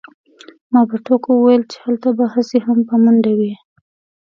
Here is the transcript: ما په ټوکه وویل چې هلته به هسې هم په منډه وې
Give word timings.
ما 0.71 0.81
په 0.89 0.97
ټوکه 1.05 1.29
وویل 1.33 1.63
چې 1.71 1.77
هلته 1.85 2.09
به 2.17 2.25
هسې 2.33 2.57
هم 2.67 2.79
په 2.89 2.95
منډه 3.03 3.31
وې 3.39 3.53